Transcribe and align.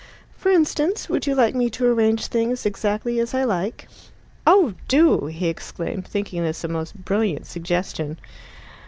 "For 0.35 0.49
instance, 0.51 1.09
would 1.09 1.27
you 1.27 1.35
like 1.35 1.53
me 1.53 1.69
to 1.69 1.85
arrange 1.85 2.25
things 2.25 2.65
exactly 2.65 3.19
as 3.19 3.35
I 3.35 3.43
like?" 3.43 3.87
"Oh 4.47 4.73
do!" 4.87 5.27
he 5.27 5.45
exclaimed, 5.47 6.07
thinking 6.07 6.41
this 6.41 6.63
a 6.63 6.67
most 6.67 6.95
brilliant 7.05 7.45
suggestion. 7.45 8.17